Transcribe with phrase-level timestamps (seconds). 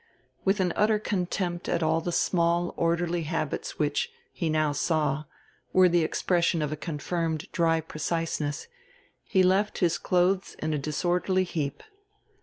[0.43, 5.25] With an utter contempt at all the small orderly habits which, he now saw,
[5.73, 8.67] were the expression of a confirmed dry preciseness,
[9.23, 11.83] he left his clothes in a disorderly heap.